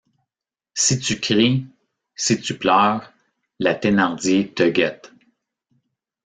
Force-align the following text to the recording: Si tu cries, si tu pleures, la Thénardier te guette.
Si 0.73 0.97
tu 0.97 1.19
cries, 1.19 1.67
si 2.15 2.41
tu 2.41 2.57
pleures, 2.57 3.13
la 3.59 3.75
Thénardier 3.75 4.51
te 4.51 4.67
guette. 4.67 5.13